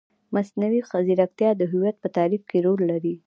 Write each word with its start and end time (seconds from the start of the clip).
مصنوعي 0.35 0.81
ځیرکتیا 1.07 1.49
د 1.55 1.61
هویت 1.71 1.95
په 2.03 2.07
تعریف 2.17 2.43
کې 2.49 2.57
رول 2.65 2.81
لري. 2.91 3.13